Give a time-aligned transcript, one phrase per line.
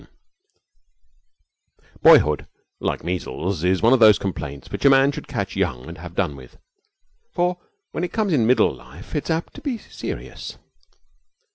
[0.01, 0.19] 17
[2.01, 2.47] Boyhood,
[2.79, 6.15] like measles, is one of those complaints which a man should catch young and have
[6.15, 6.57] done with,
[7.31, 7.59] for
[7.91, 10.57] when it comes in middle life it is apt to be serious.